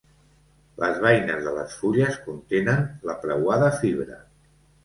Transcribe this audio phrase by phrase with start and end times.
[0.83, 4.19] Les beines de les fulles contenen la preuada fibra.